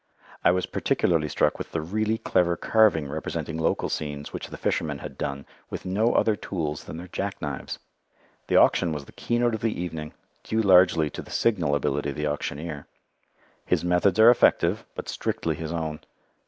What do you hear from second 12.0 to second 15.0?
of the auctioneer. His methods are effective,